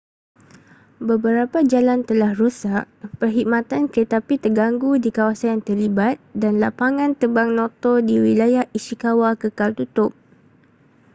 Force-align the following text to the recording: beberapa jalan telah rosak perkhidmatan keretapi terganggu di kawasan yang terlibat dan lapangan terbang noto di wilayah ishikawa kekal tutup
beberapa 1.07 1.57
jalan 1.71 1.99
telah 2.09 2.31
rosak 2.41 2.83
perkhidmatan 3.21 3.83
keretapi 3.91 4.35
terganggu 4.43 4.91
di 5.03 5.09
kawasan 5.17 5.49
yang 5.61 5.61
terlibat 5.67 6.15
dan 6.41 6.53
lapangan 6.63 7.11
terbang 7.19 7.49
noto 7.59 7.93
di 8.07 8.15
wilayah 8.25 8.65
ishikawa 8.79 9.29
kekal 9.41 9.69
tutup 9.79 10.09